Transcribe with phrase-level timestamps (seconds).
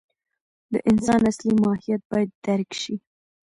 [0.71, 2.95] د انسان اصلي ماهیت باید درک شي.